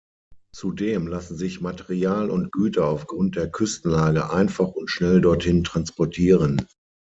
[0.51, 6.65] Zudem lassen sich Material und Güter aufgrund der Küstenlage einfach und schnell dorthin transportieren.